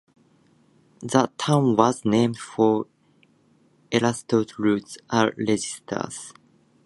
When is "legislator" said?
5.37-6.09